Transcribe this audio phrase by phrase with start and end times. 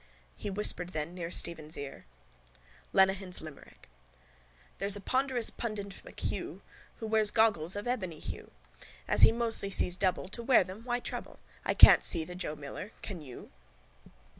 [0.35, 2.07] He whispered then near Stephen's ear:
[2.91, 3.87] LENEHAN'S LIMERICK
[4.79, 6.61] —_There's a ponderous pundit MacHugh
[6.95, 8.49] Who wears goggles of ebony hue.
[9.07, 11.39] As he mostly sees double To wear them why trouble?
[11.63, 12.89] I can't see the Joe Miller.
[13.03, 13.51] Can you?